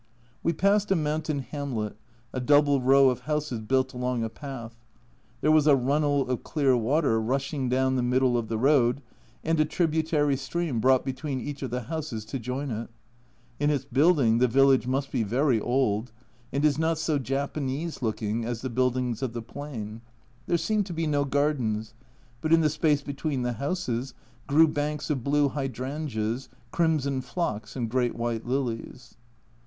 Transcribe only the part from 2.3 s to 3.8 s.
a double row of houses